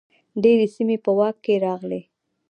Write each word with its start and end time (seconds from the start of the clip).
ډیرې 0.43 0.67
سیمې 0.75 0.97
په 1.05 1.11
واک 1.17 1.35
کې 1.45 1.53
راغلې. 1.65 2.01